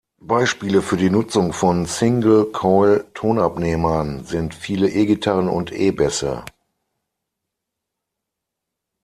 [0.23, 6.43] Beispiele für die Nutzung von Single-Coil-Tonabnehmern sind viele E-Gitarren und E-Bässe.